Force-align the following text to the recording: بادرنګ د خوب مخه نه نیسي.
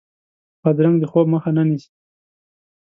بادرنګ 0.61 0.95
د 0.99 1.03
خوب 1.11 1.25
مخه 1.33 1.51
نه 1.57 1.63
نیسي. 1.67 1.89